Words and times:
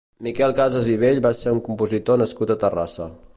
Miquel 0.27 0.53
Casas 0.59 0.89
i 0.93 0.95
Bell 1.03 1.21
va 1.27 1.33
ser 1.41 1.53
un 1.57 1.61
compositor 1.69 2.21
nascut 2.23 2.55
a 2.57 2.61
Terrassa. 2.65 3.09